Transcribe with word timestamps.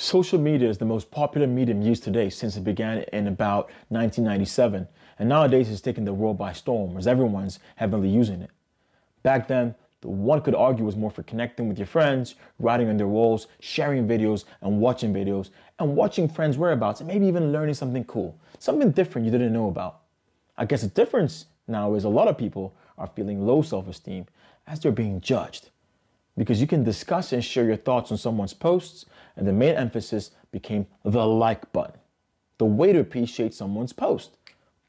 Social 0.00 0.38
media 0.38 0.68
is 0.68 0.78
the 0.78 0.84
most 0.84 1.10
popular 1.10 1.48
medium 1.48 1.82
used 1.82 2.04
today 2.04 2.30
since 2.30 2.56
it 2.56 2.62
began 2.62 2.98
in 3.12 3.26
about 3.26 3.68
1997, 3.88 4.86
and 5.18 5.28
nowadays 5.28 5.68
it's 5.68 5.80
taken 5.80 6.04
the 6.04 6.14
world 6.14 6.38
by 6.38 6.52
storm 6.52 6.96
as 6.96 7.08
everyone's 7.08 7.58
heavily 7.74 8.08
using 8.08 8.40
it. 8.40 8.50
Back 9.24 9.48
then, 9.48 9.74
the 10.00 10.08
one 10.08 10.40
could 10.40 10.54
argue 10.54 10.84
was 10.84 10.94
more 10.94 11.10
for 11.10 11.24
connecting 11.24 11.68
with 11.68 11.78
your 11.78 11.88
friends, 11.88 12.36
writing 12.60 12.88
on 12.88 12.96
their 12.96 13.08
walls, 13.08 13.48
sharing 13.58 14.06
videos 14.06 14.44
and 14.60 14.80
watching 14.80 15.12
videos, 15.12 15.50
and 15.80 15.96
watching 15.96 16.28
friends' 16.28 16.56
whereabouts, 16.56 17.00
and 17.00 17.08
maybe 17.08 17.26
even 17.26 17.50
learning 17.50 17.74
something 17.74 18.04
cool, 18.04 18.38
something 18.60 18.92
different 18.92 19.24
you 19.24 19.32
didn't 19.32 19.52
know 19.52 19.66
about. 19.66 20.02
I 20.56 20.64
guess 20.64 20.82
the 20.82 20.88
difference 20.90 21.46
now 21.66 21.94
is 21.94 22.04
a 22.04 22.08
lot 22.08 22.28
of 22.28 22.38
people 22.38 22.72
are 22.98 23.08
feeling 23.08 23.44
low 23.44 23.62
self 23.62 23.88
esteem 23.88 24.26
as 24.64 24.78
they're 24.78 24.92
being 24.92 25.20
judged 25.20 25.70
because 26.38 26.60
you 26.60 26.66
can 26.66 26.84
discuss 26.84 27.32
and 27.32 27.44
share 27.44 27.64
your 27.64 27.76
thoughts 27.76 28.12
on 28.12 28.16
someone's 28.16 28.54
posts, 28.54 29.04
and 29.36 29.46
the 29.46 29.52
main 29.52 29.74
emphasis 29.74 30.30
became 30.52 30.86
the 31.04 31.26
like 31.26 31.70
button. 31.72 31.98
The 32.58 32.64
way 32.64 32.92
to 32.92 33.00
appreciate 33.00 33.52
someone's 33.54 33.92
post. 33.92 34.36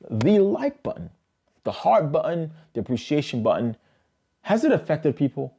The 0.09 0.39
like 0.39 0.81
button, 0.83 1.09
the 1.63 1.71
heart 1.71 2.11
button, 2.11 2.51
the 2.73 2.79
appreciation 2.79 3.43
button. 3.43 3.75
Has 4.43 4.63
it 4.63 4.71
affected 4.71 5.17
people? 5.17 5.57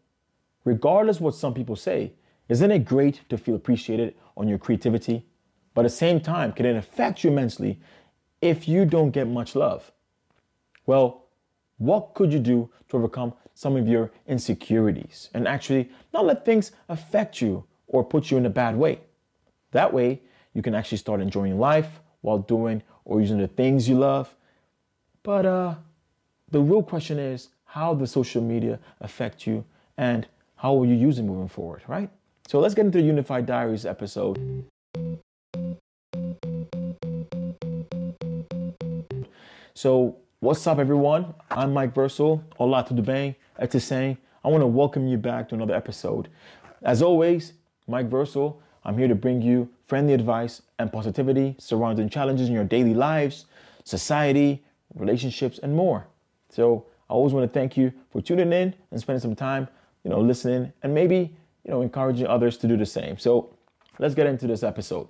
Regardless 0.65 1.21
what 1.21 1.35
some 1.35 1.55
people 1.55 1.77
say, 1.77 2.13
isn't 2.49 2.71
it 2.71 2.85
great 2.85 3.29
to 3.29 3.37
feel 3.37 3.55
appreciated 3.55 4.15
on 4.37 4.49
your 4.49 4.59
creativity? 4.59 5.27
But 5.75 5.85
at 5.85 5.91
the 5.91 5.97
same 5.97 6.21
time, 6.21 6.53
can 6.53 6.67
it 6.67 6.77
affect 6.77 7.25
you 7.25 7.31
immensely 7.31 7.81
if 8.41 8.69
you 8.69 8.85
don't 8.85 9.11
get 9.11 9.29
much 9.29 9.55
love? 9.55 9.93
Well, 10.87 11.27
what 11.81 12.13
could 12.13 12.31
you 12.31 12.39
do 12.39 12.69
to 12.91 12.99
overcome 12.99 13.33
some 13.55 13.75
of 13.75 13.89
your 13.89 14.11
insecurities 14.27 15.31
and 15.33 15.49
actually 15.49 15.89
not 16.13 16.27
let 16.27 16.45
things 16.45 16.73
affect 16.91 17.41
you 17.41 17.65
or 17.87 18.05
put 18.05 18.31
you 18.31 18.37
in 18.37 18.45
a 18.45 18.51
bad 18.51 18.77
way? 18.77 19.01
That 19.71 19.93
way, 19.93 20.21
you 20.53 20.61
can 20.61 20.75
actually 20.75 20.99
start 20.99 21.23
enjoying 21.23 21.59
life 21.59 22.01
while 22.21 22.39
doing 22.39 22.83
or 23.07 23.21
using 23.21 23.39
the 23.39 23.49
things 23.49 23.89
you 23.89 23.99
love. 23.99 24.35
But 25.23 25.47
uh, 25.47 25.75
the 26.51 26.61
real 26.61 26.83
question 26.83 27.19
is 27.19 27.49
how 27.65 27.95
does 27.95 28.11
social 28.11 28.43
media 28.43 28.79
affect 29.01 29.47
you 29.47 29.65
and 29.97 30.29
how 30.57 30.75
will 30.75 30.87
you 30.87 30.95
use 30.95 31.19
it 31.19 31.23
moving 31.23 31.49
forward, 31.49 31.83
right? 31.89 32.11
So 32.47 32.61
let's 32.61 32.75
get 32.75 32.85
into 32.85 32.99
the 32.99 33.05
Unified 33.05 33.47
Diaries 33.47 33.87
episode. 33.87 34.39
So 39.73 40.20
What's 40.43 40.67
up, 40.67 40.79
everyone? 40.79 41.35
I'm 41.51 41.75
Mike 41.75 41.93
Versal. 41.93 42.43
Hola, 42.57 42.83
tudo 42.83 43.05
bem? 43.05 43.35
It's 43.59 43.85
saying 43.85 44.17
I 44.43 44.49
want 44.49 44.63
to 44.63 44.67
welcome 44.67 45.07
you 45.07 45.19
back 45.19 45.51
to 45.51 45.55
another 45.55 45.75
episode. 45.75 46.31
As 46.83 47.03
always, 47.03 47.53
Mike 47.87 48.09
Versal. 48.09 48.57
I'm 48.83 48.97
here 48.97 49.07
to 49.07 49.15
bring 49.15 49.43
you 49.43 49.69
friendly 49.87 50.15
advice 50.15 50.63
and 50.79 50.91
positivity 50.91 51.57
surrounding 51.59 52.09
challenges 52.09 52.49
in 52.49 52.55
your 52.55 52.65
daily 52.65 52.95
lives, 52.95 53.45
society, 53.85 54.65
relationships, 54.95 55.61
and 55.63 55.77
more. 55.77 56.07
So 56.49 56.87
I 57.11 57.13
always 57.13 57.35
want 57.35 57.47
to 57.47 57.53
thank 57.53 57.77
you 57.77 57.93
for 58.09 58.23
tuning 58.23 58.51
in 58.51 58.75
and 58.91 58.99
spending 58.99 59.21
some 59.21 59.37
time, 59.37 59.69
you 60.05 60.11
know, 60.11 60.21
listening 60.21 60.73
and 60.83 60.95
maybe, 60.95 61.37
you 61.65 61.71
know, 61.71 61.83
encouraging 61.83 62.27
others 62.27 62.57
to 62.57 62.67
do 62.67 62.79
the 62.79 62.87
same. 62.87 63.19
So 63.19 63.55
let's 63.99 64.15
get 64.15 64.27
into 64.27 64.47
this 64.47 64.63
episode. 64.63 65.09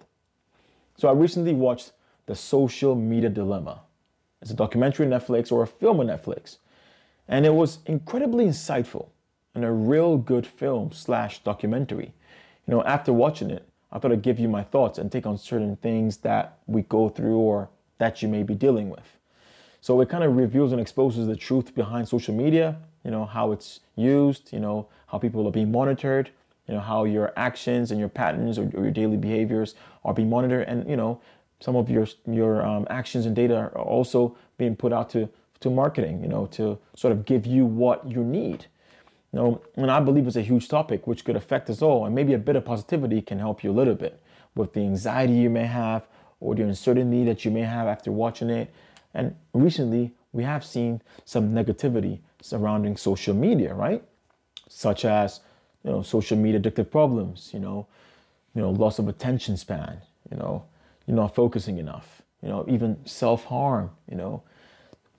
So 0.96 1.06
I 1.06 1.12
recently 1.12 1.54
watched 1.54 1.92
The 2.26 2.34
Social 2.34 2.96
Media 2.96 3.30
Dilemma 3.30 3.82
it's 4.40 4.50
a 4.50 4.54
documentary 4.54 5.06
on 5.06 5.12
Netflix 5.12 5.52
or 5.52 5.62
a 5.62 5.66
film 5.66 6.00
on 6.00 6.06
Netflix. 6.06 6.58
And 7.28 7.46
it 7.46 7.54
was 7.54 7.78
incredibly 7.86 8.46
insightful 8.46 9.08
and 9.54 9.64
a 9.64 9.70
real 9.70 10.16
good 10.16 10.46
film 10.46 10.92
slash 10.92 11.42
documentary. 11.42 12.12
You 12.66 12.74
know, 12.74 12.84
after 12.84 13.12
watching 13.12 13.50
it, 13.50 13.66
I 13.92 13.98
thought 13.98 14.12
I'd 14.12 14.22
give 14.22 14.38
you 14.38 14.48
my 14.48 14.62
thoughts 14.62 14.98
and 14.98 15.10
take 15.10 15.26
on 15.26 15.36
certain 15.36 15.76
things 15.76 16.18
that 16.18 16.58
we 16.66 16.82
go 16.82 17.08
through 17.08 17.38
or 17.38 17.68
that 17.98 18.22
you 18.22 18.28
may 18.28 18.42
be 18.42 18.54
dealing 18.54 18.88
with. 18.88 19.18
So 19.80 20.00
it 20.00 20.08
kind 20.08 20.24
of 20.24 20.36
reveals 20.36 20.72
and 20.72 20.80
exposes 20.80 21.26
the 21.26 21.36
truth 21.36 21.74
behind 21.74 22.08
social 22.08 22.34
media, 22.34 22.76
you 23.04 23.10
know, 23.10 23.24
how 23.24 23.52
it's 23.52 23.80
used, 23.96 24.52
you 24.52 24.60
know, 24.60 24.86
how 25.06 25.18
people 25.18 25.46
are 25.46 25.50
being 25.50 25.72
monitored, 25.72 26.30
you 26.68 26.74
know, 26.74 26.80
how 26.80 27.04
your 27.04 27.32
actions 27.36 27.90
and 27.90 27.98
your 27.98 28.08
patterns 28.08 28.58
or, 28.58 28.70
or 28.74 28.84
your 28.84 28.92
daily 28.92 29.16
behaviors 29.16 29.74
are 30.04 30.14
being 30.14 30.30
monitored 30.30 30.68
and, 30.68 30.88
you 30.88 30.96
know, 30.96 31.20
some 31.60 31.76
of 31.76 31.90
your 31.90 32.06
your 32.26 32.64
um, 32.64 32.86
actions 32.90 33.26
and 33.26 33.36
data 33.36 33.56
are 33.56 33.78
also 33.78 34.36
being 34.58 34.76
put 34.76 34.92
out 34.92 35.10
to 35.10 35.28
to 35.60 35.70
marketing, 35.70 36.22
you 36.22 36.28
know, 36.28 36.46
to 36.46 36.78
sort 36.96 37.12
of 37.12 37.24
give 37.24 37.46
you 37.46 37.64
what 37.66 38.08
you 38.08 38.24
need. 38.24 38.66
You 39.32 39.38
know, 39.38 39.62
and 39.76 39.90
I 39.90 40.00
believe 40.00 40.26
it's 40.26 40.36
a 40.36 40.42
huge 40.42 40.68
topic 40.68 41.06
which 41.06 41.24
could 41.24 41.36
affect 41.36 41.70
us 41.70 41.82
all, 41.82 42.04
and 42.06 42.14
maybe 42.14 42.32
a 42.32 42.38
bit 42.38 42.56
of 42.56 42.64
positivity 42.64 43.22
can 43.22 43.38
help 43.38 43.62
you 43.62 43.70
a 43.70 43.76
little 43.80 43.94
bit 43.94 44.20
with 44.56 44.72
the 44.72 44.80
anxiety 44.80 45.34
you 45.34 45.50
may 45.50 45.66
have 45.66 46.06
or 46.40 46.54
the 46.54 46.62
uncertainty 46.62 47.24
that 47.24 47.44
you 47.44 47.50
may 47.50 47.60
have 47.60 47.86
after 47.86 48.10
watching 48.10 48.50
it. 48.50 48.72
And 49.14 49.36
recently, 49.52 50.12
we 50.32 50.44
have 50.44 50.64
seen 50.64 51.02
some 51.24 51.52
negativity 51.52 52.20
surrounding 52.40 52.96
social 52.96 53.34
media, 53.34 53.74
right? 53.74 54.02
Such 54.68 55.04
as, 55.04 55.40
you 55.84 55.90
know, 55.90 56.02
social 56.02 56.36
media 56.36 56.60
addictive 56.60 56.90
problems, 56.90 57.50
you 57.52 57.60
know, 57.60 57.86
you 58.54 58.62
know, 58.62 58.70
loss 58.70 58.98
of 58.98 59.06
attention 59.08 59.56
span, 59.56 60.00
you 60.30 60.36
know, 60.36 60.64
you're 61.10 61.16
not 61.16 61.34
focusing 61.34 61.78
enough, 61.78 62.22
you 62.40 62.48
know, 62.48 62.64
even 62.68 62.96
self 63.04 63.46
harm, 63.46 63.90
you 64.08 64.16
know, 64.16 64.44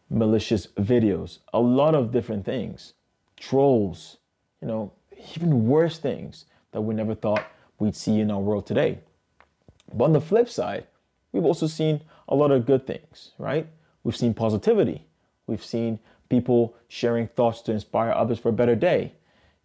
malicious 0.10 0.68
videos, 0.80 1.40
a 1.52 1.60
lot 1.60 1.96
of 1.96 2.14
different 2.14 2.46
things, 2.46 2.94
trolls, 3.36 4.16
you 4.62 4.70
know, 4.70 4.94
even 5.36 5.68
worse 5.68 6.00
things 6.00 6.46
that 6.72 6.80
we 6.80 6.96
never 6.96 7.14
thought 7.14 7.46
we'd 7.78 7.94
see 7.94 8.22
in 8.22 8.32
our 8.32 8.40
world 8.40 8.66
today. 8.66 9.00
But 9.94 10.06
on 10.06 10.14
the 10.14 10.22
flip 10.22 10.48
side, 10.48 10.88
we've 11.34 11.44
also 11.44 11.68
seen 11.68 12.00
a 12.30 12.36
lot 12.36 12.52
of 12.52 12.66
good 12.66 12.88
things, 12.88 13.32
right? 13.38 13.68
We've 14.06 14.16
seen 14.16 14.34
positivity. 14.34 15.06
We've 15.46 15.64
seen 15.64 16.00
people 16.30 16.74
sharing 16.88 17.28
thoughts 17.28 17.60
to 17.64 17.74
inspire 17.74 18.12
others 18.12 18.40
for 18.40 18.48
a 18.48 18.54
better 18.54 18.76
day. 18.76 19.12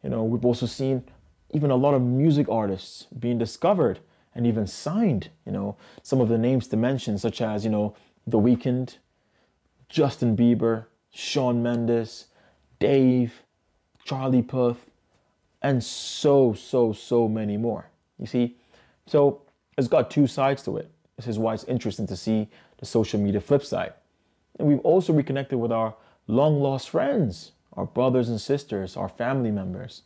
You 0.02 0.10
know, 0.10 0.24
we've 0.24 0.44
also 0.44 0.66
seen 0.66 1.04
even 1.52 1.70
a 1.70 1.76
lot 1.76 1.94
of 1.94 2.02
music 2.02 2.48
artists 2.48 3.04
being 3.16 3.38
discovered 3.38 4.00
and 4.36 4.46
even 4.46 4.66
signed, 4.66 5.30
you 5.46 5.50
know, 5.50 5.76
some 6.02 6.20
of 6.20 6.28
the 6.28 6.36
names 6.36 6.68
to 6.68 6.76
mention, 6.76 7.16
such 7.16 7.40
as, 7.40 7.64
you 7.64 7.70
know, 7.70 7.96
The 8.26 8.38
Weeknd, 8.38 8.98
Justin 9.88 10.36
Bieber, 10.36 10.84
Shawn 11.10 11.62
Mendes, 11.62 12.26
Dave, 12.78 13.42
Charlie 14.04 14.42
Puth, 14.42 14.90
and 15.62 15.82
so, 15.82 16.52
so, 16.52 16.92
so 16.92 17.26
many 17.26 17.56
more. 17.56 17.86
You 18.18 18.26
see? 18.26 18.56
So 19.06 19.40
it's 19.78 19.88
got 19.88 20.10
two 20.10 20.26
sides 20.26 20.62
to 20.64 20.76
it. 20.76 20.90
This 21.16 21.26
is 21.26 21.38
why 21.38 21.54
it's 21.54 21.64
interesting 21.64 22.06
to 22.08 22.16
see 22.16 22.48
the 22.76 22.84
social 22.84 23.18
media 23.18 23.40
flip 23.40 23.64
side. 23.64 23.94
And 24.58 24.68
we've 24.68 24.80
also 24.80 25.14
reconnected 25.14 25.58
with 25.58 25.72
our 25.72 25.94
long 26.26 26.60
lost 26.60 26.90
friends, 26.90 27.52
our 27.72 27.86
brothers 27.86 28.28
and 28.28 28.38
sisters, 28.40 28.98
our 28.98 29.08
family 29.08 29.50
members. 29.50 30.02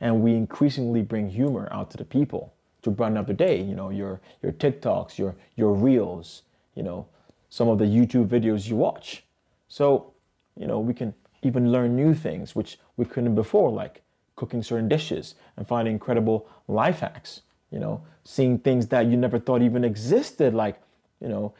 And 0.00 0.22
we 0.22 0.34
increasingly 0.34 1.02
bring 1.02 1.28
humor 1.28 1.68
out 1.70 1.90
to 1.90 1.98
the 1.98 2.04
people 2.04 2.54
to 2.82 2.90
brighten 2.90 3.16
up 3.16 3.26
the 3.26 3.34
day. 3.34 3.60
You 3.60 3.74
know, 3.74 3.90
your 3.90 4.20
your 4.42 4.52
TikToks, 4.52 5.18
your 5.18 5.34
your 5.56 5.72
reels, 5.72 6.42
you 6.74 6.82
know, 6.82 7.06
some 7.50 7.68
of 7.68 7.78
the 7.78 7.84
YouTube 7.84 8.28
videos 8.28 8.68
you 8.68 8.76
watch. 8.76 9.24
So, 9.68 10.12
you 10.56 10.66
know, 10.66 10.78
we 10.78 10.94
can 10.94 11.14
even 11.42 11.70
learn 11.70 11.94
new 11.94 12.14
things 12.14 12.54
which 12.54 12.78
we 12.96 13.04
couldn't 13.04 13.34
before, 13.34 13.70
like 13.70 14.02
cooking 14.36 14.62
certain 14.62 14.88
dishes 14.88 15.34
and 15.56 15.66
finding 15.66 15.94
incredible 15.94 16.48
life 16.68 17.00
hacks. 17.00 17.42
You 17.70 17.78
know, 17.78 18.02
seeing 18.24 18.58
things 18.58 18.86
that 18.88 19.06
you 19.06 19.16
never 19.16 19.38
thought 19.38 19.62
even 19.62 19.84
existed, 19.84 20.54
like, 20.54 20.80
you 21.20 21.28
know, 21.28 21.52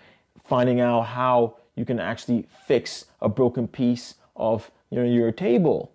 finding 0.45 0.81
out 0.81 1.03
how 1.03 1.57
you 1.75 1.85
can 1.85 2.01
actually 2.01 2.47
fix 2.67 3.05
a 3.21 3.29
broken 3.29 3.69
piece 3.69 4.15
of 4.35 4.71
you 4.91 4.99
know 4.99 5.05
your 5.05 5.33
table. 5.33 5.93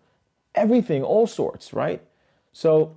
Everything, 0.56 1.02
all 1.04 1.26
sorts, 1.26 1.74
right? 1.74 2.02
So 2.52 2.96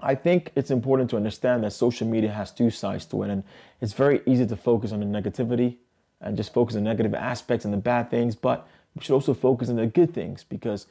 I 0.00 0.14
think 0.14 0.52
it's 0.54 0.70
important 0.70 1.10
to 1.10 1.16
understand 1.16 1.64
that 1.64 1.72
social 1.72 2.06
media 2.06 2.30
has 2.30 2.52
two 2.52 2.70
sides 2.70 3.06
to 3.06 3.22
it, 3.22 3.30
and 3.30 3.44
it's 3.80 3.94
very 3.94 4.20
easy 4.26 4.46
to 4.46 4.56
focus 4.56 4.92
on 4.92 5.00
the 5.00 5.06
negativity 5.06 5.76
and 6.20 6.36
just 6.36 6.52
focus 6.52 6.76
on 6.76 6.84
negative 6.84 7.14
aspects 7.14 7.64
and 7.64 7.72
the 7.72 7.78
bad 7.78 8.10
things, 8.10 8.34
but 8.34 8.68
we 8.94 9.02
should 9.02 9.14
also 9.14 9.34
focus 9.34 9.68
on 9.68 9.76
the 9.76 9.86
good 9.86 10.12
things 10.12 10.44
because 10.44 10.86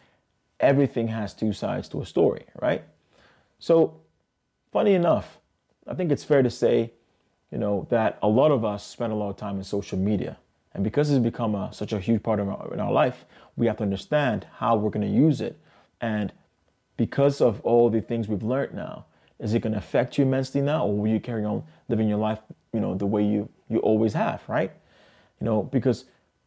everything 0.60 1.08
has 1.10 1.34
two 1.34 1.54
sides 1.54 1.88
to 1.90 2.02
a 2.02 2.06
story, 2.06 2.46
right? 2.62 2.84
So, 3.60 4.00
funny 4.72 4.94
enough, 4.94 5.40
I 5.88 5.94
think 5.94 6.12
it's 6.12 6.24
fair 6.24 6.42
to 6.42 6.50
say, 6.50 6.92
you 7.52 7.58
know, 7.58 7.88
that 7.90 8.18
a 8.22 8.28
lot 8.28 8.52
of 8.52 8.66
us 8.66 8.86
spend 8.86 9.14
a 9.14 9.16
lot 9.16 9.30
of 9.30 9.38
time 9.38 9.58
in 9.58 9.64
social 9.64 9.98
media. 9.98 10.38
And 10.74 10.84
because 10.84 11.10
it's 11.10 11.24
become 11.24 11.56
a, 11.56 11.72
such 11.74 11.94
a 11.94 12.00
huge 12.00 12.22
part 12.22 12.40
of 12.40 12.50
our, 12.50 12.74
in 12.74 12.80
our 12.80 12.92
life, 12.92 13.26
we 13.56 13.68
have 13.68 13.78
to 13.78 13.84
understand 13.84 14.46
how 14.58 14.76
we're 14.76 14.90
going 14.90 15.08
to 15.08 15.14
use 15.14 15.42
it 15.42 15.58
and 16.02 16.34
because 16.98 17.42
of 17.42 17.62
all 17.62 17.90
the 17.90 18.02
things 18.02 18.28
we've 18.28 18.44
learned 18.44 18.74
now, 18.74 19.06
is 19.40 19.54
it 19.54 19.60
going 19.60 19.74
to 19.74 19.80
affect 19.80 20.18
you 20.18 20.24
immensely 20.26 20.62
now, 20.62 20.86
or 20.86 20.96
will 20.98 21.10
you 21.10 21.20
carry 21.20 21.44
on 21.44 21.64
living 21.90 22.08
your 22.08 22.18
life, 22.18 22.40
you 22.74 22.80
know, 22.80 22.96
the 22.96 23.06
way 23.06 23.24
you 23.24 23.50
you 23.68 23.80
always 23.80 24.14
have, 24.14 24.42
right? 24.48 24.72
You 25.42 25.46
know, 25.46 25.64
because 25.64 26.06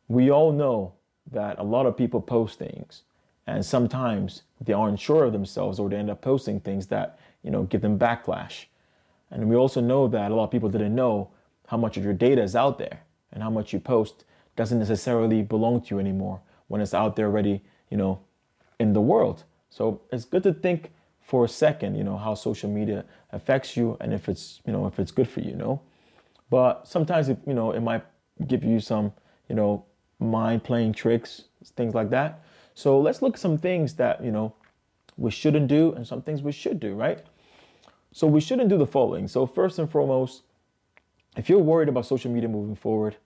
we 0.08 0.30
all 0.30 0.52
know 0.52 0.94
that 1.30 1.58
a 1.58 1.62
lot 1.62 1.84
of 1.84 1.96
people 1.96 2.20
post 2.20 2.58
things, 2.58 3.02
and 3.46 3.64
sometimes 3.64 4.42
they 4.60 4.72
aren't 4.72 5.00
sure 5.00 5.24
of 5.24 5.32
themselves, 5.32 5.78
or 5.78 5.88
they 5.88 5.96
end 5.96 6.10
up 6.10 6.22
posting 6.22 6.60
things 6.60 6.86
that 6.86 7.18
you 7.42 7.50
know 7.50 7.64
give 7.64 7.82
them 7.82 7.98
backlash. 7.98 8.66
And 9.30 9.48
we 9.48 9.56
also 9.56 9.80
know 9.80 10.08
that 10.08 10.30
a 10.30 10.34
lot 10.34 10.44
of 10.44 10.50
people 10.50 10.70
didn't 10.70 10.94
know 10.94 11.30
how 11.66 11.76
much 11.76 11.98
of 11.98 12.04
your 12.04 12.14
data 12.14 12.42
is 12.42 12.56
out 12.56 12.78
there 12.78 13.02
and 13.30 13.42
how 13.42 13.50
much 13.50 13.74
you 13.74 13.80
post 13.80 14.24
doesn't 14.56 14.78
necessarily 14.78 15.42
belong 15.42 15.82
to 15.82 15.94
you 15.94 16.00
anymore 16.00 16.40
when 16.68 16.80
it's 16.80 16.94
out 16.94 17.14
there 17.14 17.26
already, 17.26 17.62
you 17.90 17.96
know, 17.96 18.20
in 18.78 18.94
the 18.94 19.00
world. 19.00 19.44
So 19.70 20.02
it's 20.12 20.24
good 20.24 20.42
to 20.44 20.52
think 20.52 20.90
for 21.20 21.44
a 21.44 21.48
second, 21.48 21.94
you 21.94 22.04
know, 22.04 22.16
how 22.16 22.34
social 22.34 22.70
media 22.70 23.04
affects 23.32 23.76
you 23.76 23.96
and 24.00 24.14
if 24.14 24.28
it's, 24.28 24.60
you 24.66 24.72
know, 24.72 24.86
if 24.86 24.98
it's 24.98 25.10
good 25.10 25.28
for 25.28 25.40
you, 25.40 25.50
you 25.50 25.56
know. 25.56 25.80
But 26.50 26.88
sometimes, 26.88 27.28
it, 27.28 27.38
you 27.46 27.54
know, 27.54 27.72
it 27.72 27.80
might 27.80 28.04
give 28.46 28.64
you 28.64 28.80
some, 28.80 29.12
you 29.48 29.54
know, 29.54 29.84
mind 30.18 30.64
playing 30.64 30.94
tricks, 30.94 31.44
things 31.76 31.94
like 31.94 32.10
that. 32.10 32.42
So 32.74 32.98
let's 32.98 33.20
look 33.20 33.34
at 33.34 33.40
some 33.40 33.58
things 33.58 33.94
that, 33.94 34.24
you 34.24 34.30
know, 34.30 34.54
we 35.16 35.30
shouldn't 35.30 35.68
do 35.68 35.92
and 35.92 36.06
some 36.06 36.22
things 36.22 36.42
we 36.42 36.52
should 36.52 36.80
do, 36.80 36.94
right? 36.94 37.24
So 38.12 38.26
we 38.26 38.40
shouldn't 38.40 38.68
do 38.68 38.78
the 38.78 38.86
following. 38.86 39.28
So 39.28 39.46
first 39.46 39.78
and 39.78 39.90
foremost, 39.90 40.42
if 41.36 41.48
you're 41.48 41.58
worried 41.58 41.88
about 41.88 42.06
social 42.06 42.30
media 42.30 42.48
moving 42.48 42.74
forward 42.74 43.16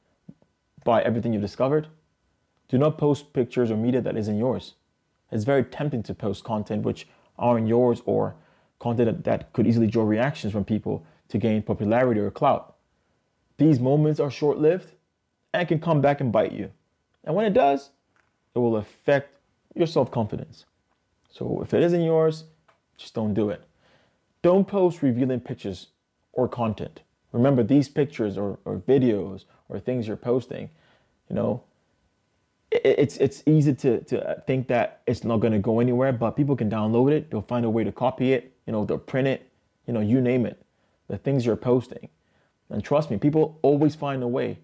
by 0.84 1.02
everything 1.02 1.32
you've 1.32 1.42
discovered, 1.42 1.86
do 2.68 2.78
not 2.78 2.98
post 2.98 3.32
pictures 3.32 3.70
or 3.70 3.76
media 3.76 4.00
that 4.00 4.16
isn't 4.16 4.38
yours. 4.38 4.74
It's 5.32 5.44
very 5.44 5.64
tempting 5.64 6.02
to 6.04 6.14
post 6.14 6.44
content 6.44 6.84
which 6.84 7.08
aren't 7.38 7.66
yours 7.66 8.02
or 8.04 8.36
content 8.78 9.24
that 9.24 9.52
could 9.52 9.66
easily 9.66 9.86
draw 9.86 10.04
reactions 10.04 10.52
from 10.52 10.64
people 10.64 11.04
to 11.28 11.38
gain 11.38 11.62
popularity 11.62 12.20
or 12.20 12.30
clout. 12.30 12.76
These 13.56 13.80
moments 13.80 14.20
are 14.20 14.30
short 14.30 14.58
lived 14.58 14.92
and 15.54 15.66
can 15.66 15.80
come 15.80 16.00
back 16.00 16.20
and 16.20 16.30
bite 16.30 16.52
you. 16.52 16.70
And 17.24 17.34
when 17.34 17.46
it 17.46 17.54
does, 17.54 17.90
it 18.54 18.58
will 18.58 18.76
affect 18.76 19.38
your 19.74 19.86
self 19.86 20.10
confidence. 20.10 20.66
So 21.30 21.62
if 21.62 21.72
it 21.72 21.82
isn't 21.82 22.02
yours, 22.02 22.44
just 22.98 23.14
don't 23.14 23.34
do 23.34 23.48
it. 23.50 23.64
Don't 24.42 24.66
post 24.68 25.02
revealing 25.02 25.40
pictures 25.40 25.88
or 26.32 26.48
content. 26.48 27.00
Remember, 27.32 27.62
these 27.62 27.88
pictures 27.88 28.36
or, 28.36 28.58
or 28.64 28.76
videos 28.76 29.44
or 29.68 29.78
things 29.78 30.06
you're 30.06 30.16
posting, 30.16 30.68
you 31.30 31.36
know, 31.36 31.62
it's 32.84 33.16
it's 33.18 33.42
easy 33.46 33.74
to, 33.74 34.00
to 34.04 34.30
uh, 34.30 34.40
think 34.46 34.68
that 34.68 35.02
it's 35.06 35.24
not 35.24 35.38
going 35.38 35.52
to 35.52 35.58
go 35.58 35.80
anywhere, 35.80 36.12
but 36.12 36.32
people 36.32 36.56
can 36.56 36.70
download 36.70 37.12
it. 37.12 37.30
They'll 37.30 37.42
find 37.42 37.64
a 37.64 37.70
way 37.70 37.84
to 37.84 37.92
copy 37.92 38.32
it. 38.32 38.52
You 38.66 38.72
know, 38.72 38.84
they'll 38.84 38.98
print 38.98 39.28
it. 39.28 39.48
You 39.86 39.92
know, 39.92 40.00
you 40.00 40.20
name 40.20 40.46
it. 40.46 40.62
The 41.08 41.18
things 41.18 41.44
you're 41.44 41.56
posting. 41.56 42.08
And 42.70 42.82
trust 42.82 43.10
me, 43.10 43.18
people 43.18 43.58
always 43.62 43.94
find 43.94 44.22
a 44.22 44.28
way. 44.28 44.58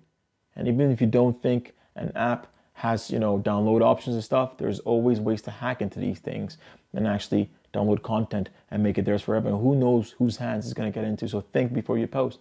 And 0.56 0.66
even 0.66 0.90
if 0.90 1.00
you 1.00 1.06
don't 1.06 1.40
think 1.43 1.75
an 1.94 2.12
app 2.14 2.46
has 2.78 3.10
you 3.10 3.19
know 3.19 3.38
download 3.40 3.82
options 3.82 4.14
and 4.14 4.25
stuff 4.25 4.56
there's 4.56 4.78
always 4.81 5.19
ways 5.19 5.43
to 5.43 5.50
hack 5.50 5.82
into 5.82 5.99
these 5.99 6.20
things 6.20 6.58
and 6.94 7.08
actually 7.08 7.50
download 7.75 8.02
content 8.02 8.50
and 8.70 8.82
make 8.82 8.96
it 8.96 9.05
theirs 9.05 9.20
forever 9.20 9.49
and 9.49 9.60
who 9.60 9.75
knows 9.75 10.12
whose 10.12 10.37
hands 10.37 10.64
is 10.64 10.72
going 10.72 10.90
to 10.90 10.94
get 10.94 11.05
into 11.05 11.28
so 11.28 11.40
think 11.40 11.72
before 11.72 11.99
you 11.99 12.06
post 12.06 12.38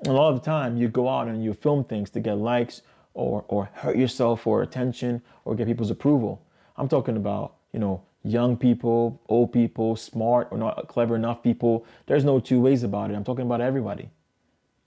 And 0.00 0.08
a 0.08 0.12
lot 0.12 0.28
of 0.28 0.40
the 0.40 0.44
time 0.44 0.76
you 0.76 0.88
go 0.88 1.08
out 1.08 1.28
and 1.28 1.42
you 1.42 1.54
film 1.54 1.82
things 1.82 2.10
to 2.10 2.20
get 2.20 2.36
likes 2.36 2.82
or 3.14 3.44
or 3.48 3.70
hurt 3.74 3.96
yourself 3.96 4.42
for 4.42 4.62
attention 4.62 5.22
or 5.44 5.54
get 5.54 5.66
people's 5.66 5.90
approval 5.90 6.42
i'm 6.76 6.88
talking 6.88 7.16
about 7.16 7.54
you 7.72 7.78
know 7.78 8.02
young 8.22 8.56
people 8.56 9.20
old 9.28 9.52
people 9.52 9.96
smart 9.96 10.48
or 10.50 10.58
not 10.58 10.88
clever 10.88 11.16
enough 11.16 11.42
people 11.42 11.86
there's 12.06 12.24
no 12.24 12.38
two 12.40 12.60
ways 12.60 12.82
about 12.82 13.10
it 13.10 13.14
i'm 13.14 13.24
talking 13.24 13.44
about 13.46 13.60
everybody 13.60 14.10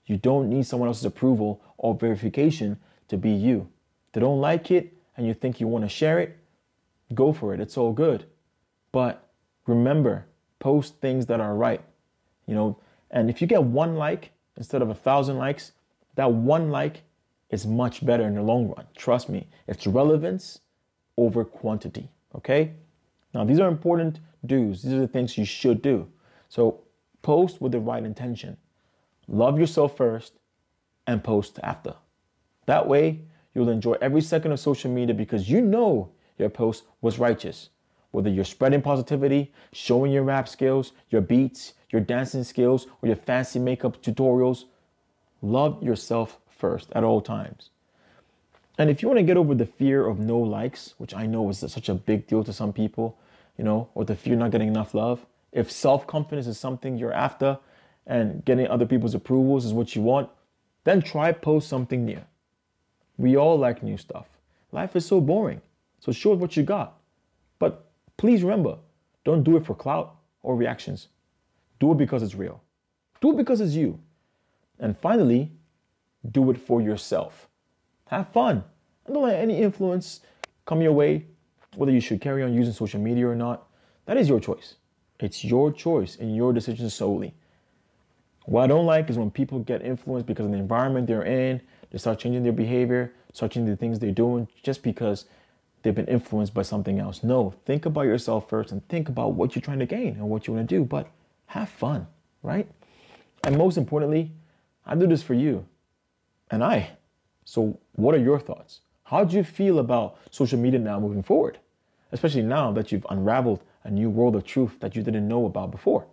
you 0.06 0.16
don't 0.16 0.48
need 0.48 0.66
someone 0.66 0.88
else's 0.88 1.04
approval 1.04 1.60
or 1.76 1.94
verification 1.94 2.78
to 3.08 3.16
be 3.16 3.30
you 3.30 3.68
they 4.12 4.20
don't 4.20 4.40
like 4.40 4.70
it 4.70 4.94
and 5.16 5.26
you 5.26 5.34
think 5.34 5.60
you 5.60 5.66
want 5.66 5.84
to 5.84 5.88
share 5.88 6.20
it, 6.20 6.38
go 7.12 7.32
for 7.32 7.52
it. 7.52 7.60
It's 7.60 7.76
all 7.76 7.92
good. 7.92 8.24
But 8.92 9.28
remember, 9.66 10.26
post 10.60 11.00
things 11.00 11.26
that 11.26 11.40
are 11.40 11.54
right. 11.54 11.82
You 12.46 12.54
know, 12.54 12.78
and 13.10 13.28
if 13.28 13.40
you 13.40 13.46
get 13.46 13.64
one 13.64 13.96
like 13.96 14.30
instead 14.56 14.80
of 14.80 14.90
a 14.90 14.94
thousand 14.94 15.36
likes, 15.38 15.72
that 16.14 16.32
one 16.32 16.70
like 16.70 17.02
is 17.50 17.66
much 17.66 18.04
better 18.04 18.24
in 18.24 18.34
the 18.34 18.42
long 18.42 18.68
run. 18.68 18.86
Trust 18.96 19.28
me, 19.28 19.46
it's 19.66 19.86
relevance 19.86 20.60
over 21.16 21.44
quantity. 21.44 22.08
Okay? 22.34 22.72
Now, 23.34 23.44
these 23.44 23.60
are 23.60 23.68
important 23.68 24.20
do's. 24.44 24.82
These 24.82 24.92
are 24.92 25.00
the 25.00 25.08
things 25.08 25.38
you 25.38 25.44
should 25.44 25.82
do. 25.82 26.06
So, 26.48 26.80
post 27.22 27.60
with 27.60 27.72
the 27.72 27.80
right 27.80 28.04
intention. 28.04 28.56
Love 29.26 29.58
yourself 29.58 29.96
first 29.96 30.34
and 31.06 31.22
post 31.22 31.58
after. 31.62 31.94
That 32.66 32.86
way, 32.86 33.20
You'll 33.58 33.70
enjoy 33.70 33.96
every 34.00 34.20
second 34.20 34.52
of 34.52 34.60
social 34.60 34.88
media 34.88 35.16
because 35.16 35.50
you 35.50 35.60
know 35.60 36.12
your 36.38 36.48
post 36.48 36.84
was 37.00 37.18
righteous. 37.18 37.70
Whether 38.12 38.30
you're 38.30 38.44
spreading 38.44 38.82
positivity, 38.82 39.52
showing 39.72 40.12
your 40.12 40.22
rap 40.22 40.48
skills, 40.48 40.92
your 41.10 41.22
beats, 41.22 41.74
your 41.90 42.00
dancing 42.00 42.44
skills, 42.44 42.86
or 43.02 43.08
your 43.08 43.16
fancy 43.16 43.58
makeup 43.58 44.00
tutorials, 44.00 44.66
love 45.42 45.82
yourself 45.82 46.38
first 46.58 46.90
at 46.92 47.04
all 47.04 47.20
times. 47.20 47.70
And 48.76 48.90
if 48.90 49.02
you 49.02 49.08
want 49.08 49.18
to 49.18 49.24
get 49.24 49.36
over 49.36 49.54
the 49.54 49.66
fear 49.66 50.06
of 50.06 50.18
no 50.18 50.38
likes, 50.38 50.94
which 50.98 51.14
I 51.14 51.26
know 51.26 51.48
is 51.48 51.58
such 51.58 51.88
a 51.88 51.94
big 51.94 52.26
deal 52.26 52.44
to 52.44 52.52
some 52.52 52.72
people, 52.72 53.18
you 53.56 53.64
know, 53.64 53.88
or 53.94 54.04
the 54.04 54.14
fear 54.14 54.34
of 54.34 54.40
not 54.40 54.50
getting 54.52 54.68
enough 54.68 54.94
love, 54.94 55.26
if 55.52 55.70
self 55.70 56.06
confidence 56.06 56.46
is 56.46 56.58
something 56.58 56.96
you're 56.96 57.12
after 57.12 57.58
and 58.06 58.44
getting 58.44 58.68
other 58.68 58.86
people's 58.86 59.14
approvals 59.14 59.64
is 59.64 59.72
what 59.72 59.96
you 59.96 60.02
want, 60.02 60.30
then 60.84 61.02
try 61.02 61.32
post 61.32 61.68
something 61.68 62.04
new. 62.04 62.20
We 63.16 63.36
all 63.36 63.58
like 63.58 63.82
new 63.82 63.96
stuff. 63.96 64.26
Life 64.70 64.94
is 64.94 65.06
so 65.06 65.20
boring. 65.20 65.60
So 65.98 66.12
show 66.12 66.34
what 66.34 66.56
you 66.56 66.62
got. 66.62 66.98
But 67.58 67.90
please 68.16 68.42
remember, 68.42 68.78
don't 69.24 69.42
do 69.42 69.56
it 69.56 69.66
for 69.66 69.74
clout 69.74 70.14
or 70.42 70.54
reactions. 70.54 71.08
Do 71.80 71.92
it 71.92 71.98
because 71.98 72.22
it's 72.22 72.34
real. 72.34 72.62
Do 73.20 73.32
it 73.32 73.36
because 73.36 73.60
it's 73.60 73.74
you. 73.74 73.98
And 74.78 74.96
finally, 74.96 75.50
do 76.30 76.50
it 76.50 76.58
for 76.58 76.80
yourself. 76.80 77.48
Have 78.06 78.28
fun. 78.28 78.64
And 79.06 79.14
don't 79.14 79.24
let 79.24 79.40
any 79.40 79.58
influence 79.58 80.20
come 80.66 80.80
your 80.80 80.92
way, 80.92 81.26
whether 81.76 81.92
you 81.92 82.00
should 82.00 82.20
carry 82.20 82.42
on 82.42 82.52
using 82.52 82.72
social 82.72 83.00
media 83.00 83.26
or 83.28 83.34
not. 83.34 83.68
That 84.06 84.16
is 84.16 84.28
your 84.28 84.40
choice. 84.40 84.76
It's 85.20 85.44
your 85.44 85.72
choice 85.72 86.16
and 86.16 86.34
your 86.34 86.52
decision 86.52 86.88
solely. 86.90 87.34
What 88.44 88.64
I 88.64 88.66
don't 88.68 88.86
like 88.86 89.10
is 89.10 89.18
when 89.18 89.30
people 89.30 89.58
get 89.58 89.82
influenced 89.82 90.26
because 90.26 90.46
of 90.46 90.52
the 90.52 90.58
environment 90.58 91.06
they're 91.06 91.24
in, 91.24 91.60
they 91.90 91.98
start 91.98 92.18
changing 92.18 92.44
their 92.44 92.52
behavior, 92.52 93.12
start 93.32 93.52
changing 93.52 93.70
the 93.70 93.76
things 93.76 93.98
they're 93.98 94.10
doing 94.10 94.48
just 94.62 94.82
because 94.82 95.26
they've 95.82 95.94
been 95.94 96.06
influenced 96.06 96.54
by 96.54 96.62
something 96.62 96.98
else. 96.98 97.22
No, 97.22 97.54
think 97.66 97.84
about 97.84 98.02
yourself 98.02 98.48
first 98.48 98.72
and 98.72 98.86
think 98.88 99.08
about 99.08 99.34
what 99.34 99.54
you're 99.54 99.62
trying 99.62 99.80
to 99.80 99.86
gain 99.86 100.14
and 100.14 100.28
what 100.28 100.46
you 100.46 100.54
want 100.54 100.68
to 100.68 100.74
do, 100.76 100.84
but 100.84 101.08
have 101.46 101.68
fun, 101.68 102.06
right? 102.42 102.68
And 103.44 103.56
most 103.58 103.76
importantly, 103.76 104.32
I 104.86 104.94
do 104.94 105.06
this 105.06 105.22
for 105.22 105.34
you 105.34 105.66
and 106.50 106.62
I. 106.64 106.90
So, 107.44 107.78
what 107.92 108.14
are 108.14 108.18
your 108.18 108.38
thoughts? 108.38 108.80
How 109.04 109.24
do 109.24 109.36
you 109.36 109.44
feel 109.44 109.78
about 109.78 110.18
social 110.30 110.58
media 110.58 110.78
now 110.78 111.00
moving 111.00 111.22
forward? 111.22 111.58
Especially 112.12 112.42
now 112.42 112.72
that 112.72 112.92
you've 112.92 113.06
unraveled 113.08 113.62
a 113.84 113.90
new 113.90 114.10
world 114.10 114.36
of 114.36 114.44
truth 114.44 114.80
that 114.80 114.94
you 114.94 115.02
didn't 115.02 115.26
know 115.26 115.46
about 115.46 115.70
before. 115.70 116.06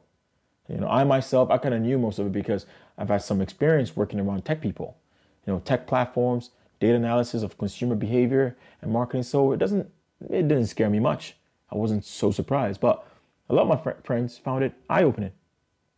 You 0.69 0.77
know, 0.77 0.87
I 0.87 1.03
myself, 1.03 1.51
I 1.51 1.57
kind 1.57 1.75
of 1.75 1.81
knew 1.81 1.97
most 1.97 2.19
of 2.19 2.27
it 2.27 2.31
because 2.31 2.65
I've 2.97 3.09
had 3.09 3.21
some 3.21 3.41
experience 3.41 3.95
working 3.95 4.19
around 4.19 4.45
tech 4.45 4.61
people, 4.61 4.97
you 5.45 5.53
know, 5.53 5.59
tech 5.59 5.87
platforms, 5.87 6.51
data 6.79 6.95
analysis 6.95 7.43
of 7.43 7.57
consumer 7.57 7.95
behavior 7.95 8.55
and 8.81 8.91
marketing. 8.91 9.23
So 9.23 9.51
it 9.51 9.57
doesn't, 9.57 9.89
it 10.29 10.47
didn't 10.47 10.67
scare 10.67 10.89
me 10.89 10.99
much. 10.99 11.35
I 11.71 11.75
wasn't 11.75 12.05
so 12.05 12.31
surprised, 12.31 12.79
but 12.79 13.05
a 13.49 13.53
lot 13.53 13.63
of 13.63 13.67
my 13.67 13.77
fr- 13.77 14.01
friends 14.03 14.37
found 14.37 14.63
it 14.63 14.73
eye-opening, 14.89 15.31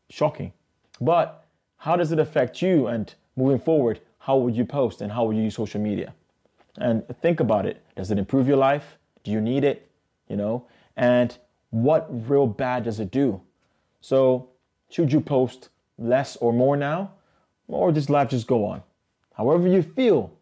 shocking. 0.09 0.51
But 0.99 1.45
how 1.77 1.95
does 1.95 2.11
it 2.11 2.19
affect 2.19 2.61
you? 2.61 2.87
And 2.87 3.13
moving 3.35 3.59
forward, 3.59 4.01
how 4.27 4.35
would 4.35 4.57
you 4.57 4.65
post 4.65 4.99
and 5.01 5.09
how 5.09 5.23
would 5.23 5.37
you 5.37 5.43
use 5.43 5.55
social 5.55 5.79
media? 5.79 6.13
And 6.79 7.07
think 7.21 7.39
about 7.39 7.65
it. 7.65 7.81
Does 7.95 8.11
it 8.11 8.17
improve 8.19 8.45
your 8.45 8.57
life? 8.57 8.97
Do 9.23 9.31
you 9.31 9.39
need 9.39 9.63
it? 9.63 9.89
You 10.27 10.35
know, 10.35 10.67
and 10.97 11.37
what 11.69 12.07
real 12.29 12.45
bad 12.45 12.83
does 12.83 12.99
it 12.99 13.09
do? 13.09 13.39
So 14.01 14.49
should 14.89 15.13
you 15.13 15.21
post 15.21 15.69
less 15.97 16.35
or 16.35 16.51
more 16.51 16.75
now? 16.75 17.13
Or 17.69 17.93
does 17.93 18.09
life 18.09 18.27
just 18.27 18.47
go 18.47 18.65
on? 18.65 18.83
However 19.33 19.65
you 19.65 19.81
feel, 19.81 20.33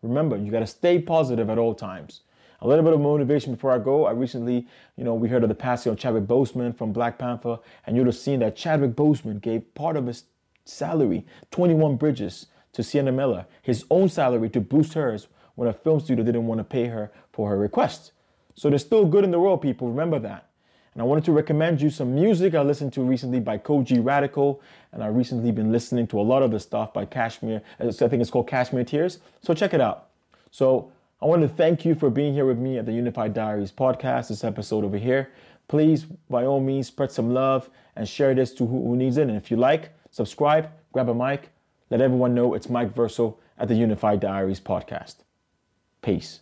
remember, 0.00 0.38
you 0.38 0.50
got 0.50 0.60
to 0.60 0.66
stay 0.66 0.98
positive 0.98 1.50
at 1.50 1.58
all 1.58 1.74
times. 1.74 2.22
A 2.62 2.66
little 2.66 2.82
bit 2.82 2.94
of 2.94 3.00
motivation 3.00 3.52
before 3.52 3.72
I 3.72 3.78
go. 3.78 4.06
I 4.06 4.12
recently, 4.12 4.66
you 4.96 5.04
know, 5.04 5.12
we 5.12 5.28
heard 5.28 5.42
of 5.42 5.50
the 5.50 5.54
passing 5.54 5.92
of 5.92 5.98
Chadwick 5.98 6.24
Boseman 6.24 6.74
from 6.74 6.94
Black 6.94 7.18
Panther, 7.18 7.58
and 7.86 7.94
you'd 7.94 8.06
have 8.06 8.16
seen 8.16 8.40
that 8.40 8.56
Chadwick 8.56 8.92
Boseman 8.92 9.42
gave 9.42 9.74
part 9.74 9.98
of 9.98 10.06
his 10.06 10.24
salary, 10.64 11.26
21 11.50 11.96
bridges, 11.96 12.46
to 12.74 12.82
Sienna 12.82 13.12
Miller, 13.12 13.46
his 13.62 13.84
own 13.90 14.08
salary 14.08 14.50
to 14.50 14.60
boost 14.60 14.94
hers 14.94 15.28
when 15.54 15.68
a 15.68 15.72
film 15.72 16.00
studio 16.00 16.24
didn't 16.24 16.46
want 16.46 16.58
to 16.58 16.64
pay 16.64 16.86
her 16.86 17.10
for 17.32 17.48
her 17.48 17.58
request. 17.58 18.12
So 18.54 18.68
there's 18.68 18.82
still 18.82 19.04
good 19.06 19.24
in 19.24 19.30
the 19.30 19.40
world, 19.40 19.62
people. 19.62 19.88
Remember 19.88 20.18
that. 20.20 20.48
And 20.92 21.02
I 21.02 21.04
wanted 21.04 21.24
to 21.24 21.32
recommend 21.32 21.80
you 21.80 21.90
some 21.90 22.14
music 22.14 22.54
I 22.54 22.62
listened 22.62 22.92
to 22.92 23.02
recently 23.02 23.40
by 23.40 23.58
Kojey 23.58 24.04
Radical. 24.04 24.62
And 24.92 25.02
I 25.02 25.08
recently 25.08 25.50
been 25.50 25.72
listening 25.72 26.06
to 26.08 26.20
a 26.20 26.22
lot 26.22 26.42
of 26.44 26.52
the 26.52 26.60
stuff 26.60 26.92
by 26.92 27.04
Cashmere. 27.04 27.62
Uh, 27.80 27.88
I 27.88 27.90
think 27.92 28.14
it's 28.14 28.30
called 28.30 28.46
Cashmere 28.46 28.84
Tears. 28.84 29.18
So 29.42 29.54
check 29.54 29.74
it 29.74 29.80
out. 29.80 30.08
So 30.52 30.92
I 31.20 31.26
want 31.26 31.42
to 31.42 31.48
thank 31.48 31.84
you 31.84 31.96
for 31.96 32.10
being 32.10 32.32
here 32.32 32.46
with 32.46 32.58
me 32.58 32.78
at 32.78 32.86
the 32.86 32.92
Unified 32.92 33.34
Diaries 33.34 33.72
podcast, 33.72 34.28
this 34.28 34.44
episode 34.44 34.84
over 34.84 34.96
here. 34.96 35.30
Please, 35.66 36.04
by 36.30 36.44
all 36.44 36.60
means, 36.60 36.86
spread 36.86 37.10
some 37.10 37.34
love 37.34 37.70
and 37.96 38.08
share 38.08 38.34
this 38.34 38.52
to 38.54 38.66
who 38.66 38.94
needs 38.94 39.16
it. 39.16 39.28
And 39.28 39.36
if 39.36 39.50
you 39.50 39.56
like, 39.56 39.90
subscribe, 40.10 40.70
grab 40.92 41.08
a 41.08 41.14
mic, 41.14 41.50
let 41.94 42.00
everyone 42.00 42.34
know 42.34 42.54
it's 42.54 42.68
Mike 42.68 42.92
Versal 42.92 43.36
at 43.56 43.68
the 43.68 43.76
Unified 43.76 44.18
Diaries 44.18 44.58
podcast. 44.58 45.18
Peace. 46.02 46.40